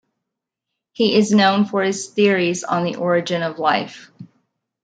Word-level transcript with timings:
He 0.93 1.15
is 1.15 1.29
known 1.31 1.65
for 1.65 1.83
his 1.83 2.07
theories 2.07 2.63
on 2.63 2.83
the 2.85 2.95
origin 2.95 3.43
of 3.43 3.59
life. 3.59 4.09